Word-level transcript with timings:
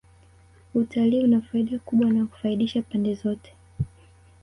Utalii 0.73 1.23
una 1.23 1.41
faida 1.41 1.79
kubwa 1.79 2.11
na 2.11 2.21
hufaidisha 2.23 2.81
pande 2.81 3.13
zote 3.15 3.53